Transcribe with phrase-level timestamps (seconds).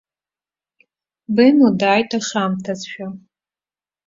[1.35, 3.07] Бено дааит ашамҭазшәа.